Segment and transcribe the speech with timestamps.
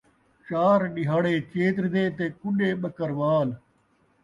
[0.47, 3.49] چار ݙیہاڑے چیتر دے تے کُݙے ٻکروال